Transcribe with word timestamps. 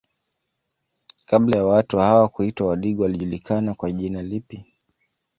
Kabla 1.25 1.57
ya 1.57 1.65
watu 1.65 1.97
hawa 1.99 2.27
kuitwa 2.29 2.67
wadigo 2.67 3.03
walijulikana 3.03 3.73
kwa 3.73 3.91
jina 3.91 4.21
lipi 4.21 4.65